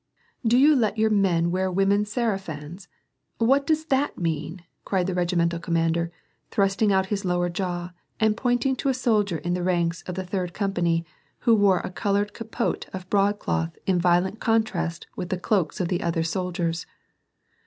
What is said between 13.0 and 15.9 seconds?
broadcloth m violent contrast with the cloaks of